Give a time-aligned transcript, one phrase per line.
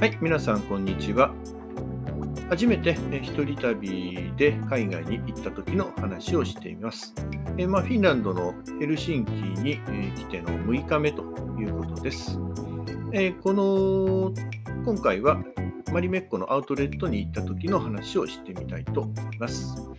[0.00, 1.34] はい、皆さん、こんにちは。
[2.48, 7.12] 初めて一人旅で海外に行った時の話をしています。
[7.56, 9.80] えまあ、フィンランドのヘルシンキに
[10.14, 11.22] 来ての6日目と
[11.58, 12.38] いうことです。
[13.12, 14.32] えこの
[14.84, 15.42] 今回は
[15.92, 19.90] マリメッコのアウトレットに行った時の話をしてみたいと思います。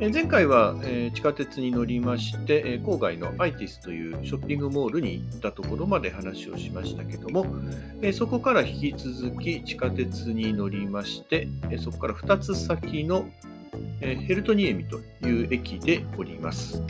[0.00, 7.46] え前回は、え地下鉄に乗りまして、え郊外のアイティスというショッピングモールに行ったところまで話をしましたけども、
[8.02, 13.28] えそこから引き続き地下鉄に乗りまして、えそこから2つ先の、
[14.00, 16.82] えヘルトニエミという駅で降ります。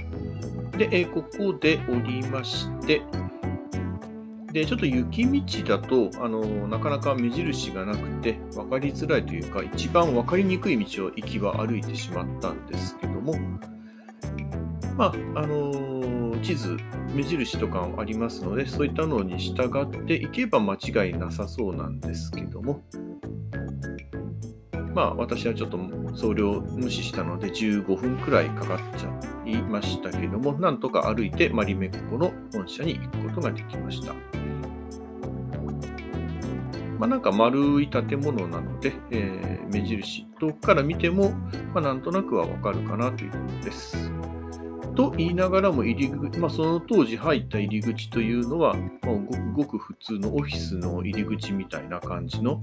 [0.78, 3.02] で、えここで降りまして、
[4.54, 13.34] で、ちょっと雪道だと、あの、なかなか目印がなくて分かりづらいというか、一番分かりにくい道を行きは歩いてしまったんですけども、
[14.96, 16.76] まあ、あの地図、
[17.16, 22.84] 目印とかありますので、そういったのに従っていけば間違いなさそうなんですけども、
[24.94, 25.78] まあ、私はちょっと
[26.14, 34.14] 送料無視したので、15分くらいかかっちゃいましたけども、なんとか歩いてマリメッコの本社に行くことができました。
[36.98, 41.32] まあ、なんか丸い建物なので、えー目印、遠くから見ても、
[41.74, 44.10] まあ、なんとなくはわかるかなというところです。
[44.94, 52.60] と言いながらも入り口、まあ、その当時入った入り口というのは、まあ、ごくごく普通のオフィスの入り口みたいな感じの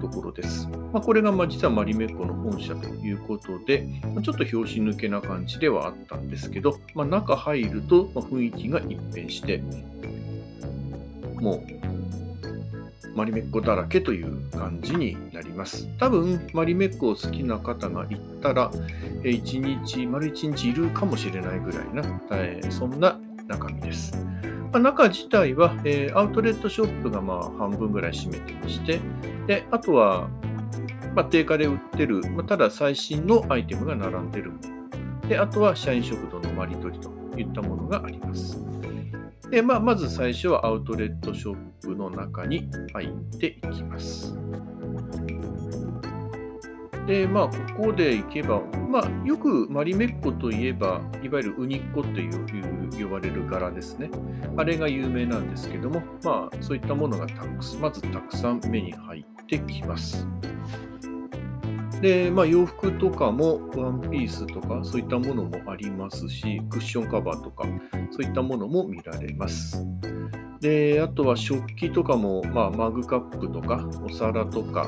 [0.00, 0.68] ところです。
[0.92, 9.62] まあ、これがまあ実はマリメッコの本社ということで、まあちょっと拍子抜けな感じではあったんですけど、まあ、中入ると雰囲気が一変して、
[11.40, 11.93] もう
[13.14, 15.88] マリメッコだらけという感じになります。
[15.98, 18.70] 多分、マリメッコを好きな方がいたら、
[19.22, 24.16] えー一日、丸一日いるかもしれないぐらいな、えそんな中身です。
[24.72, 29.00] まあ、中自体は、えアウトレットショップがまあ半分ぐらい占めてまして、
[29.46, 30.28] であとは、
[31.14, 34.52] ま、定価で売ってる、ま、ただ最新のアイテムが並んでる。
[35.28, 38.58] で、あとは社員食堂のマリトリといったものがあります。
[39.50, 44.34] でまあ、まず最初はアウトレットショップの中に入っていきます。
[47.06, 52.32] で、まあ、ここで行けば、まあ、よくマリメッコといえば、いわゆるウニッコという
[52.96, 54.10] いう呼ばれる柄ですね。
[54.56, 57.48] あれが有名なんですけども、まあ、そういったものがたく
[57.80, 60.26] まずたくさん目に入ってきます。
[62.04, 67.66] で、まあ、洋服とかもワンピースとかそういったものもありますし、クッションカバーとか
[68.10, 69.82] そういったものも見られます。
[70.60, 74.86] で、あとは食器とかも、まあ、マグカップとかお皿とか、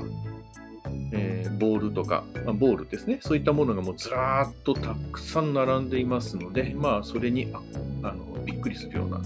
[1.10, 7.62] えーボールとか、まあ、ボールですね、そういったものがもうずらーっとたくさん並んでいますので、まあ、それにあ
[8.08, 9.20] あのびっくりするような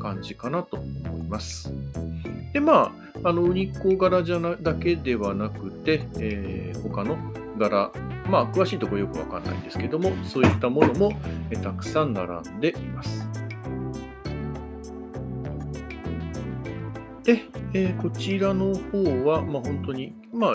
[0.00, 1.72] 感じかなと思います。
[2.56, 2.90] で、ま
[3.22, 7.18] あ、あのウニコ柄じゃなだけではなくて、えー他の
[7.58, 7.90] 柄、
[8.30, 11.12] まあ、詳しいところよくわかんないんですけども、そういったものも
[11.50, 13.28] えたくさん並んでいます。
[17.24, 17.42] で、
[17.74, 20.54] えーこちらの方は、まあ、本当に、まあ、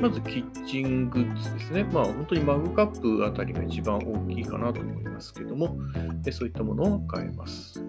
[0.00, 1.84] まずキッチングッズですね。
[1.84, 5.76] まあ本当にマグカップあたりが一番大きいかなと思いますけども、
[6.26, 7.84] えそういったものを買えます。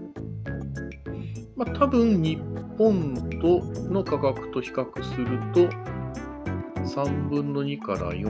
[1.57, 2.39] まあ多分日
[2.77, 5.67] 本との価格と比較すると、
[6.83, 8.23] 3分の2から4、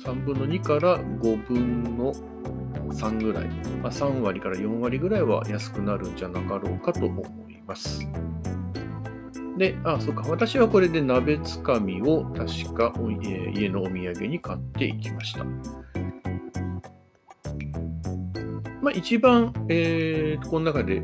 [0.00, 2.12] 3分の2から5分の
[2.92, 3.44] 3ぐらい、
[3.82, 8.06] まあ、3割から4割ぐらいは安くなるんじゃなかろうかと思います。
[9.56, 10.24] で、あ、そうか。
[10.28, 12.92] 私はこれで鍋つかみを確か
[13.24, 15.44] え家のお土産に買っていきました。
[18.82, 21.02] まあ、一番、えーこの中で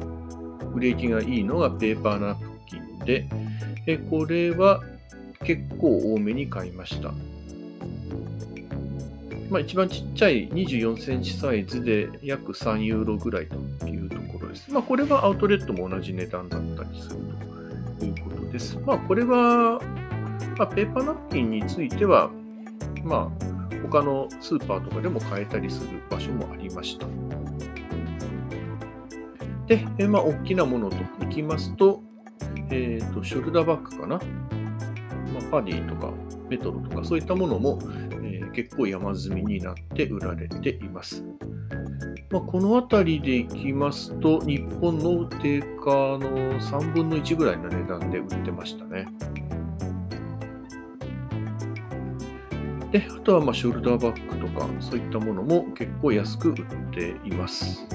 [0.75, 3.27] 売れ行きがいいのがペーパーナプキンで、
[3.87, 4.83] えこれは
[5.45, 7.13] 結構多めに買いました。
[9.51, 14.73] まあ、一番ちっちゃい24センチサイズで約3ユーロぐらいというところです。
[14.73, 17.17] まあ、これはアウトレットも同じ値段だったりする
[17.99, 18.79] ということです。
[18.79, 19.79] まあ、これは、
[20.57, 22.31] まあ、ペーパーナプキンについては、
[23.05, 27.07] まあ、他のスーパーとかでも買えたりする場所もありました。
[29.73, 32.03] で、えまあ、大きなものといきますと、
[32.71, 34.17] えっ、と、ショルダーバッグかな。
[34.17, 34.23] ま
[35.41, 36.13] あ、パディとか
[36.51, 41.25] メトロとかそういったものも、えー結構山積みになって売られています。
[42.31, 49.07] まあ、この辺りでいきますと、日本の定価の3分の1ぐらいの値段で売ってましたね。
[52.91, 56.57] で、あとはまあショルダーバッグとか、そういったものも結構安く売っ
[56.93, 57.89] ています。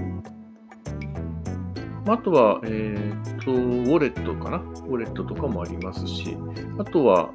[2.07, 4.57] あとは、えー、と、ウォレットかな？
[4.57, 6.38] ウォレットとかもありますし、
[6.77, 7.31] あとは、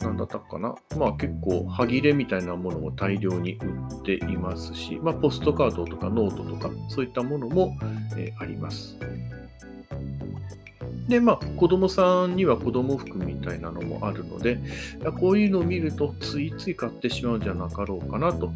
[0.00, 0.74] なんだったかな？
[0.98, 7.76] まあ結構、端切れみたいなものも大量に売っていますし、まあポストカードとかノートとか、そういったものも、
[8.16, 8.98] えー、あります。
[11.08, 14.60] で、まあ、子供さんには子供服みたいなのもあるので、
[15.20, 18.52] こういうのを見ると、ついつい買ってしまうんじゃなかろうかなと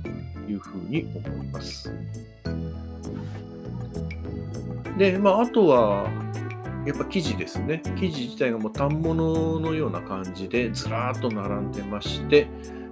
[0.49, 1.93] いうふうに思います。
[4.97, 6.09] で、まあ、あとは、
[6.87, 7.83] やっぱ生地ですね。
[7.97, 12.47] 生地自体がもう反物のような感じでずらーっと並んでまして、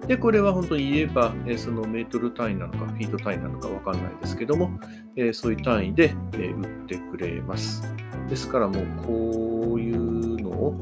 [0.06, 4.70] で、これは本当に言えば、えそのメートル単位なのか、フィート単位なのかわかんないですけども、
[5.16, 7.82] えそういう単位で、え売ってくれます。
[8.28, 10.80] ですからもうこういうのを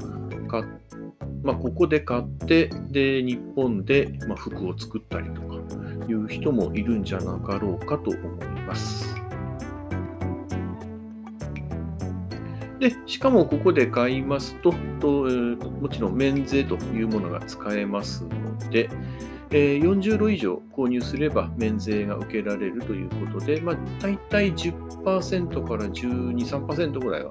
[0.48, 0.64] 買
[1.42, 5.56] まあ、ここで買って、で、日本で、ま服を作ったりとか
[6.08, 9.11] いう人もいるんじゃなかろうかと思います。
[12.82, 18.90] で、しかもここで買いますと、ともちろん免税というものが使えますので、
[19.52, 27.30] え40度以上購入すれば免税が受けられるということで、まあ、大体10%から12、3%ぐらいは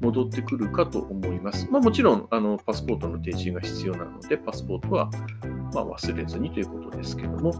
[0.00, 1.66] 戻ってくるかと思います。
[1.72, 5.10] まあ、もちろんあのパスポートの提示が必要なので、パスポートは
[5.72, 7.52] ま忘れずにということですけども、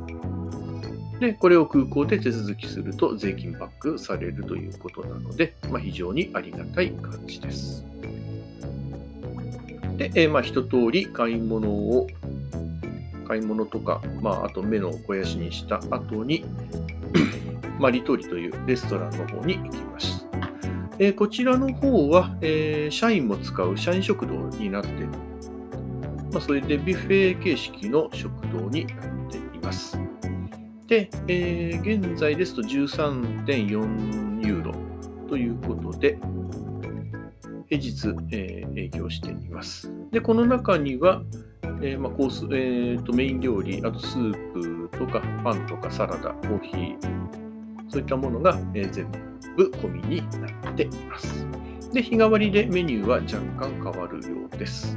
[1.24, 7.82] で、これを空港で手続きすると税金バックされるということなので、まあ、非常にありがたい感じです。
[9.96, 12.08] で、えー、まあ一通り買い物を
[13.26, 16.44] 買い物とか、まあ、あと目の肥やしにした後に
[17.80, 20.50] マリトリというレストランの方に行きました。
[20.98, 24.90] えー、こちらの方は、えー、社員も使う社員食堂になって。
[26.32, 29.13] まあ、それでビュッフェ形式の食堂になっています。
[30.94, 34.72] で、えー、現在ですと13.4ユーロ
[35.28, 36.16] ということで、
[37.68, 39.90] 平日、えー、営業しています。
[40.12, 41.22] で、この中には、
[41.82, 46.96] えー、ま、コース、えーと、メイン料理、あとスープとかパンとかサラダ、コーヒー、
[47.88, 49.10] そういったものが、えー、全
[49.56, 50.22] 部込みに
[50.62, 51.44] なっています。
[51.92, 54.96] で、日替わりでメニューは若干変わるようです。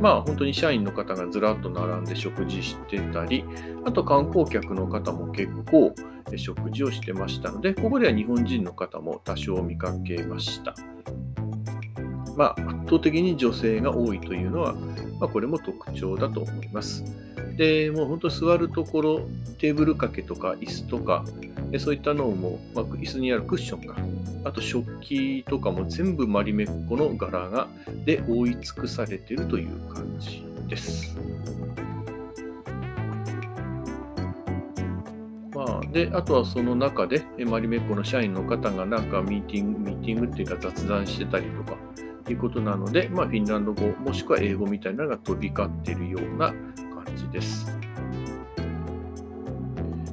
[0.00, 3.44] まあ本当に社員の方がずらっと並んで食事してたり、
[3.84, 5.94] あと観光客の方も結構
[6.36, 10.74] 食事をしてましたので、ここでは日本人の方も多少見かけました。
[12.38, 14.74] まあ、圧倒的に女性が多いというのは、
[15.18, 17.04] まあ、これも特徴だと思います。
[17.56, 19.20] で、もう本当座るところ、
[19.58, 21.24] テーブル掛けとか椅子とか、
[21.80, 23.96] そういったのも、まあ、椅子にあるクッションが、
[24.44, 27.66] あと食器とかも全部マリメッコの柄が
[28.06, 31.18] で覆い尽くされているという感じです。
[35.52, 41.76] まあ、で、あとはその中で、マリメッコの社員の方がなんかミーティング、ミーティングっていうか雑談してたりとか、
[42.32, 46.56] いうことなので、まあ、フィンランド語、もしくは英語みたいなのが飛び交っているような感
[47.16, 47.66] じです。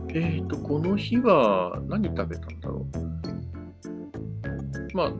[0.10, 2.88] えっ、ー、と、この日は何食べたんだろ
[4.94, 4.98] う？
[4.98, 5.14] まあ、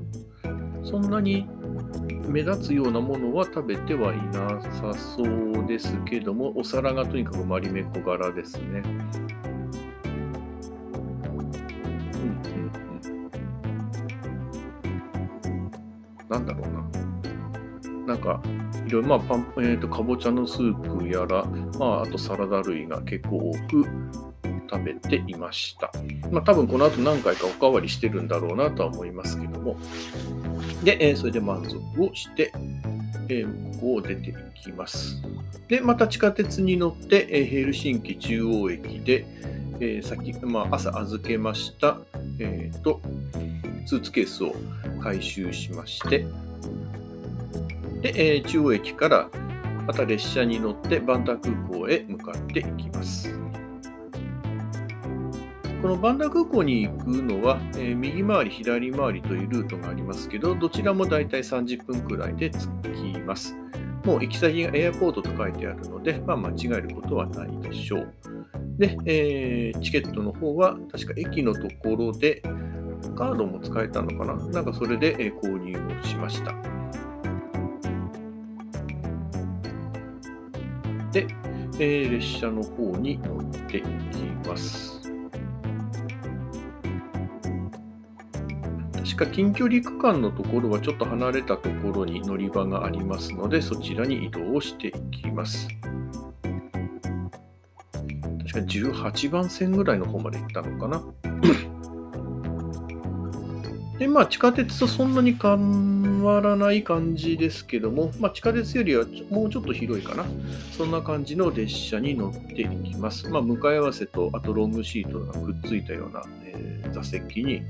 [0.84, 1.48] そんなに
[2.28, 8.82] 目立つようなものは食べてはいなさそうですけども、お皿がとにかくマリメコ柄ですね。
[16.30, 16.75] なんだろう。
[18.26, 18.42] か、
[18.88, 21.46] いろいろ、まあ、パン、え、ー、と、かぼちゃのスープやら、
[21.80, 23.86] まあ、あとサラダ類が結構多く
[24.70, 25.92] 食べていました。
[26.32, 29.78] まあ、多分この後何回かおかわりしてるんだろうなとは思いますけども。
[30.84, 32.52] で、えー、それで満足をして、
[33.30, 35.22] えー、ここを出ていきます。
[35.68, 39.26] で、また地下鉄に乗って、えー、ヘルシンキ中央駅で、
[39.80, 42.00] えー、先、まあ、朝預けました、
[42.40, 43.02] えーと、
[43.86, 44.56] スーツケースを
[45.02, 46.26] 回収しまして、
[48.06, 49.30] で、えー、中央駅から
[49.88, 53.36] また列車に乗ってバンダ空港へ向かっていきます。
[55.82, 63.58] このバンダ空港に行くのは、えー、右回り、左回りというルートがありますけど、どちらもだいたい30分くらいで着きます。
[64.04, 68.14] もう行き先がエアポートと書いてあるので、まあ、間違えることはないでしょう。
[68.78, 72.44] で、えー、チケットの方は確か駅のところで
[73.16, 74.36] カードも使えたのかな？
[74.36, 76.54] なんかそれで、購入をしました。
[81.20, 83.88] えー、列車の方に乗っていき
[84.48, 85.02] ます。
[89.16, 95.68] 確か近距離区間のところはちょっと離れたところに乗り場がありますので、そちらに移動をしていきます。
[98.46, 101.04] 確か18番線ぐらいの方まで行ったのかな。
[103.98, 110.26] で、まあ、地下鉄とそんなに変わらない感じですけども、まあ、地下鉄よりはもうちょっと広いかな。
[110.78, 113.30] そんな感じの列車に乗っていきます。
[113.30, 117.62] まあ、向かい合わせと、あとロングシートがくっついたような、えー、座席に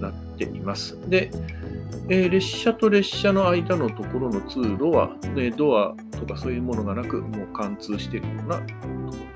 [0.00, 0.98] なっています。
[1.08, 1.30] で、
[2.08, 9.33] えー、列車と列車の間のところの通路は、ね、ドアとかそういうものがなく、もう貫通しているようなところ。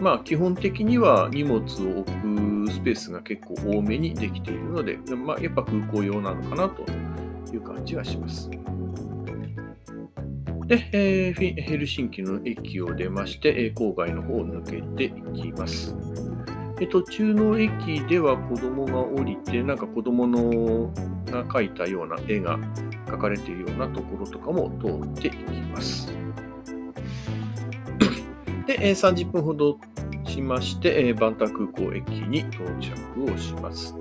[0.00, 6.84] まあ、基本的には荷物を置くスペースが結構多めにできているので、まあ、やっぱ空港用なのかなと
[7.52, 8.48] いう感じがします。
[10.66, 15.96] で、えー、ヘルシンキの駅を出まして、郊外の方を抜けていきます。
[16.76, 20.92] で途中の駅では子供が降りて、なんか子供の
[21.26, 22.58] が描いたような絵が
[23.06, 25.36] 描かれているようなところとかも通っていき
[25.72, 26.17] ます。
[28.68, 29.78] でえ、30分ほど
[30.26, 33.94] しましてえ、バンタ空港駅に到着をします。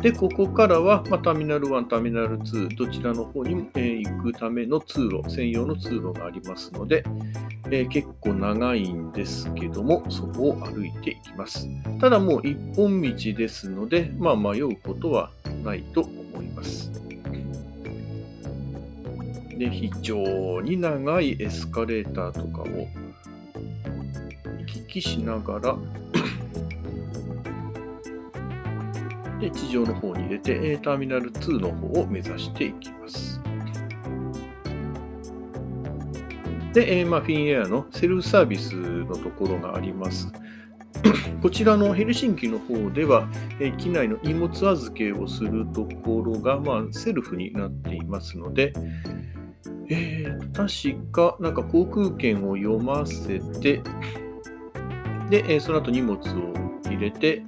[0.00, 7.02] で、ここからは、まあ、ターミナル1、ターミナル2、どちらの方に、えー、行くための通路、専用の通路がありますので、
[7.68, 11.68] えー、結構長いんですけども、そこを歩いていきます。
[11.98, 15.30] ただもう一本道ですので、まあ、迷うことは
[15.64, 16.92] ないと思います。
[19.58, 22.86] で、非常に長いエスカレーターとかを
[25.00, 25.76] きしながら
[29.40, 33.38] で、地上の方に入れて、ターミナル2の方を目指していきます。
[36.72, 40.32] で、まあ、フィンエアのセルフサービスのところがあります。
[41.42, 43.28] こちらのヘルシンキの方では、
[43.60, 48.72] え機内の荷物預けをするところが、まあ、セルフになっていますので、
[49.90, 53.82] えー、確か、なんか航空券を読ませて、
[55.30, 56.20] で、えその後荷物を
[56.84, 57.42] 入れて、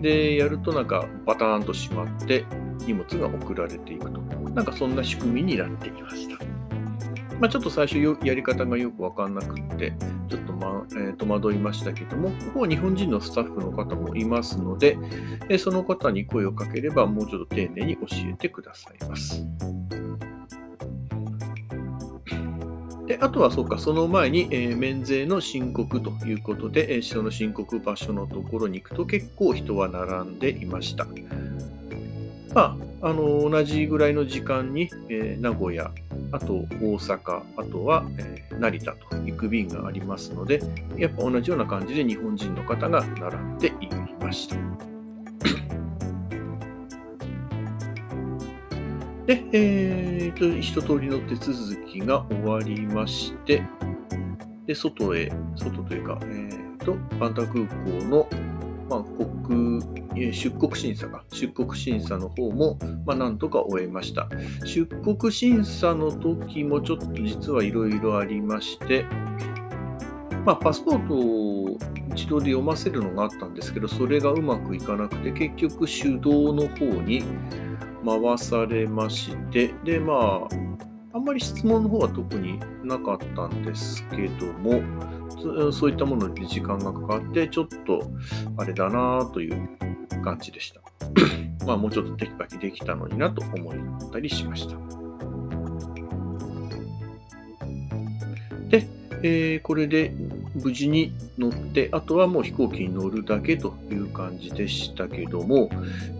[0.00, 2.44] で、やるとなんかバターンと閉まって
[2.86, 4.20] 荷物が送られていくと。
[4.50, 6.44] なんかそんな仕組みになっていました。
[7.40, 9.92] まあ、ちょっと最初やり方がよくわかんなくって、
[10.28, 14.96] ちょっと、まえー、戸惑いましたけども、ここは日本人のスタッフの方もいますので、
[15.48, 19.44] えその方に声をかければもうちょっと丁寧に教えてくださいます。
[23.06, 31.06] であとはそうか、その前に、えー、免税の申告ということで、えー、その申告場所のところに行くと結構人は並んでいました。
[32.54, 35.90] まあ、あの同じぐらいの時間に、えー、名古屋、
[36.32, 40.62] あと大阪、あとは、えー、成田と行く便がありますので、
[40.96, 43.72] やっぱ同じような感じで日本人の方が並んでい
[44.20, 44.91] ました。
[49.26, 53.62] で、えーと、一通りの手続きが終わりまして、
[54.66, 58.28] で、外へ、外というか、えーと、バンタ空港の、
[58.90, 59.04] まあ、
[59.46, 59.80] 国、
[60.32, 64.28] 出国審査が、出国審査の方も、まあ、なんとか終えました。
[64.64, 69.04] 出国審査の時もちょっと実はいろいろありまして、
[70.44, 71.78] まあ、パスポートを
[72.16, 77.22] 自動で読ませるのがあったんですけど、それがうまくいかなくて、結局手動の方に、
[78.04, 80.48] 回されまして、で、まあ、
[81.14, 84.82] あんまり質問の方は特になかったんですけども、
[85.72, 88.10] そういったものに時間がかかって、ちょっと
[88.56, 89.68] あれだなという
[90.22, 90.80] 感じでした。
[91.66, 94.76] まあ、もうちょっとテキパキできたのになと思ったりしました。
[98.68, 98.86] で、
[99.22, 100.14] えー、これで
[100.54, 105.70] 無事に乗って、あとはもう飛行機に乗るだけという感じでしたけども、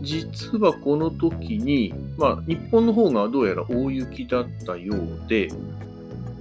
[0.00, 5.48] 実はこの時に、まあ、日本の方がどうやら大雪だったようで、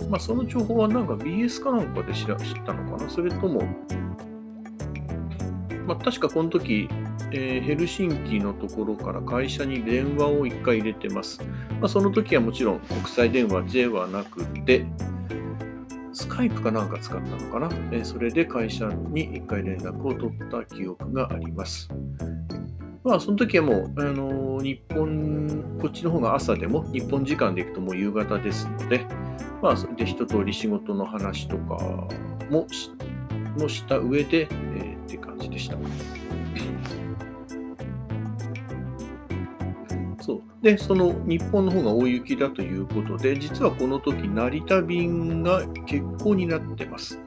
[0.10, 2.27] まあ、その情報はなんか BS かなんかで知っ
[2.65, 3.10] たのかな？
[3.10, 3.63] それとも、
[5.86, 6.88] まあ、確かこの時、
[7.31, 11.41] えー、ヘルシンキのところから会社に電話を1回入れてます。
[11.79, 14.86] まあ、その時はもちろん国際電話ではなくて、
[16.21, 21.89] スカイプかなんか使ったのかな、えそれで会社に1回連絡を取った記憶があります。
[23.03, 29.03] まあ、その時はもう、あのー、日本、こっちの方が朝でも、日本時間で行くともう夕方ですので、
[29.63, 32.07] まあ、それで一通り仕事の話とか
[32.51, 32.91] もし
[33.57, 35.77] もした上で、えー、って感じでした。
[40.21, 47.19] そうで、その日本の方が大雪だということで、実はこの時、成田便が欠航になってます。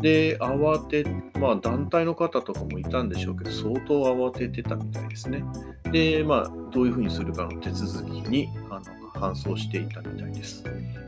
[0.00, 1.04] で、慌て、
[1.40, 5.42] まあ団体の方とかもいたんでしょうけど、相当慌ててたみたいですね。
[5.90, 10.64] で、まあ、どういうふうにするかの手続きにあの搬送していたみたいです。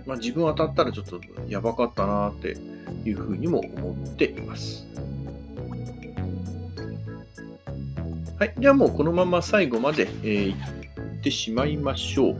[0.06, 2.56] まあ、自分当たったらちょっとやばかったなって
[3.04, 4.86] いうふうにも思っています。
[8.38, 8.54] はい。
[8.56, 10.77] ではもうこのまま最後まで、えー、行
[11.28, 12.36] ってしまいましょう。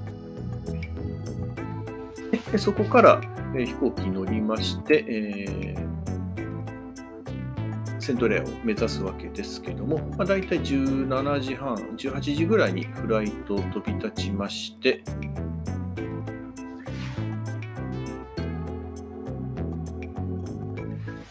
[2.50, 3.21] でそこから、
[3.54, 5.88] え、飛行機乗りまして、えー
[8.00, 15.02] セントレアを目指すわけですけども、まあ、大体17時半、18時ぐらいにフライト飛び立ちまして、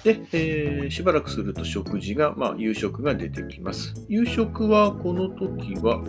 [0.03, 3.93] で、えー、しばらくすると食事が、まあ、夕食が出てきます。
[4.07, 6.01] 夕食はこの時は、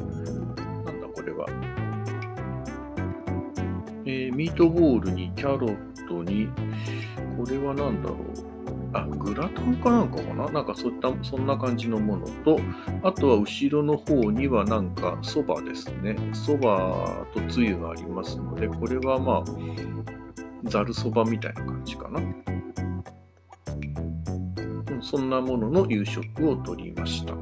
[1.29, 1.47] れは、
[4.05, 6.49] えー、ミートボールにキャロットに、
[7.37, 8.19] これは何だろう。
[8.95, 10.49] あ、グラタンかなんかかな？
[10.51, 12.59] なんかそういった、そんな感じのものと、
[13.03, 16.17] あとは後ろの方にはなんかそばですね。
[16.33, 19.45] そばとつゆがありますので、これはまあ、
[20.65, 22.21] ざるそばみたいな感じかな。
[25.03, 27.35] そんなものの夕食をとりました。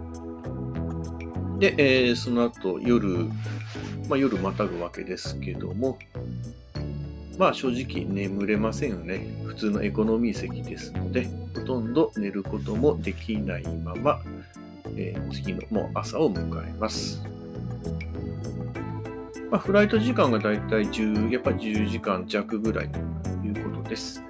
[1.59, 3.27] で、えー、その後夜、
[4.09, 5.99] まあ、夜またぐわけですけども、
[7.39, 9.27] まあ正直眠れませんよね。
[9.45, 14.21] 普通のエコノミー席ですので、ほとんど寝ることもできないまま、
[14.97, 17.23] えー、次のもう朝を迎えます。
[19.51, 22.99] まあ、フライト時間がだいたい10、やっぱ10時間弱ぐらいと
[23.47, 24.23] いうことです。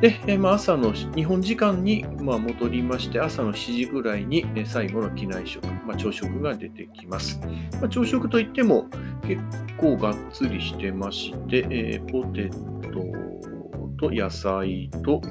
[0.00, 7.40] で、えまあ、朝の日本時間にまあ戻りまして、朝の7時ぐらいに最後の機内食、まあ、朝食が出てきます。
[7.80, 8.86] まあ、朝食といっても
[9.26, 9.42] 結
[9.78, 15.22] 構がっつりしてまして、えー、ポテトと野菜と、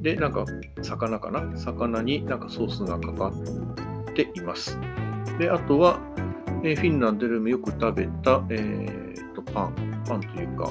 [0.00, 0.44] で、なんか
[0.82, 1.56] 魚かな？
[1.56, 3.32] 魚になんかソースがかか
[4.10, 4.78] っています。
[5.38, 6.00] で、あとは、
[6.64, 10.70] えー、フィンランドでもよく食べた、えー、とパン、パンというか、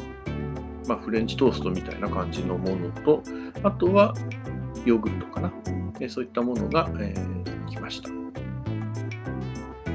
[0.88, 3.22] まあ、フレンチトーストみたいな感じのものと、
[3.64, 4.14] あとは
[4.86, 5.52] ヨーグルトかな。
[6.00, 8.10] えそういったものが、えー、来ました。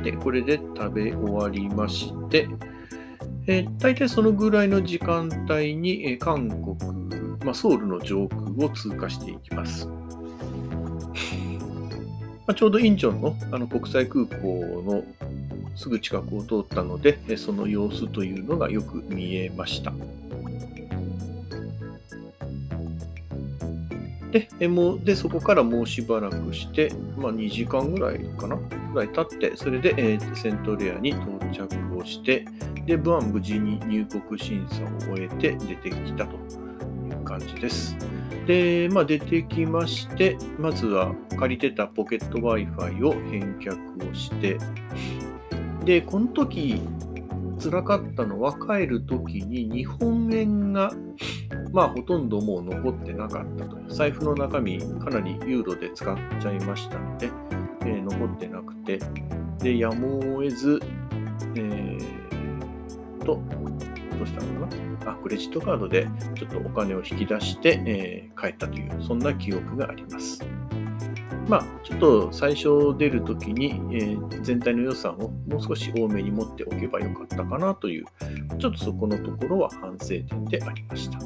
[0.02, 2.48] で、これで食べ終わりまして、
[3.46, 6.76] えー、大体そのぐらいの時間帯に、えー、韓国、
[7.44, 9.86] まあ、ソウルの上空を通過していきます。
[9.86, 9.94] ま
[12.48, 15.04] あ、ちょうどインチョンのあの国際空港の
[15.76, 19.92] すぐ近くを通ったので、その様子というのがよく見えました。
[24.32, 32.46] で、もでそこからもうしばらくして、まあ、2時間ぐらいかな、ぐらい経って、それで、えー、セントレアに到着をして、
[32.86, 37.94] で、ブアン無事に入国審査を終えて出てきたという感じです。
[38.46, 44.56] で、まあ、出てきまして、まずは借りてたポケット Wi-Fi を返却をして、
[45.84, 46.80] で、この時、
[47.62, 50.92] 辛かったのは帰る時に日本円が
[51.72, 53.76] まあほとんどもう残ってなかったと。
[53.88, 57.30] 財布の中身かなりユーロで使っちゃいましたので、
[57.80, 59.00] えー、残ってなくて、
[59.58, 60.80] で、やむを得ず、
[61.54, 63.40] えー、と、
[64.18, 65.12] どうしたのかな？
[65.12, 70.44] あ、クレジットカードでちょっとお金を引き出して、えー、帰ったという、そんな記憶があります。
[71.48, 78.04] まあ、ちょっと最初出るときに、えー、全体の予算をもう少し多めに持っておけばよかったかなという、
[78.58, 81.18] ちょっとそこのところは反省点でありました。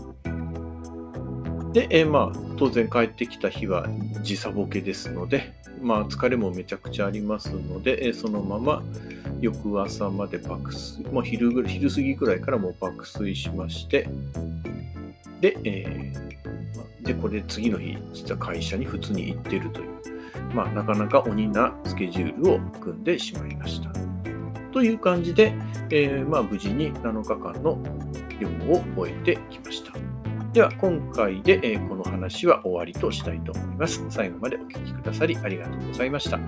[1.76, 3.86] で、え、まあ、当然帰ってきた日は
[4.22, 8.82] 時差ボケですので、まあ、疲れもめちゃくちゃありますので、え、そのまま
[9.42, 14.08] 翌朝まで爆睡、もう昼ぐ昼過ぎくらいからもう爆睡しまして、
[15.42, 19.90] で、えー、で、これ次の日、実は会社に普通に行ってるという、
[20.54, 23.90] まあ、なかなか鬼なスケジュールを組んでしまいました。
[24.72, 25.52] という感じで、
[25.90, 27.78] えー、まあ、無事に7日間の
[28.40, 30.05] 旅行を終えてきました。
[30.56, 34.02] では、今回で、え、この話は終わりとしたいと思います。
[34.08, 36.40] 最後までお聴きくださりありがとうございました。